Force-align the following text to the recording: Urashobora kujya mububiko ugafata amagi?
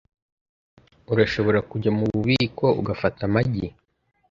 Urashobora 1.13 1.59
kujya 1.69 1.91
mububiko 1.97 2.65
ugafata 2.81 3.19
amagi? 3.29 3.67